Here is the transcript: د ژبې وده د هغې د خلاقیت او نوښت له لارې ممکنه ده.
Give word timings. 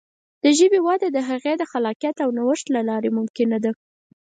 د 0.43 0.45
ژبې 0.57 0.79
وده 0.87 1.07
د 1.11 1.17
هغې 1.29 1.53
د 1.57 1.63
خلاقیت 1.71 2.17
او 2.25 2.29
نوښت 2.37 2.65
له 2.75 2.81
لارې 2.89 3.09
ممکنه 3.17 3.57
ده. 3.63 3.71